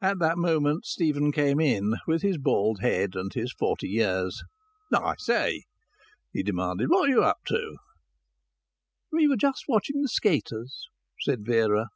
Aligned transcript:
At 0.00 0.20
that 0.20 0.38
moment 0.38 0.86
Stephen 0.86 1.32
came 1.32 1.58
in, 1.58 1.94
with 2.06 2.22
his 2.22 2.38
bald 2.38 2.78
head 2.78 3.16
and 3.16 3.34
his 3.34 3.52
forty 3.52 3.88
years. 3.88 4.40
"I 4.94 5.16
say!" 5.18 5.64
he 6.32 6.44
demanded. 6.44 6.90
"What 6.90 7.06
are 7.08 7.12
you 7.12 7.24
up 7.24 7.40
to?" 7.48 7.74
"We 9.10 9.26
were 9.26 9.34
just 9.36 9.64
watching 9.66 10.00
the 10.00 10.08
skaters," 10.08 10.86
said 11.22 11.44
Vera. 11.44 11.88